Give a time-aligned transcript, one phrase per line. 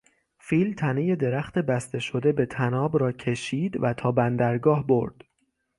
[0.39, 5.23] فیل تنهی درخت بسته شده به طناب را کشید و تا بندرگاه برد.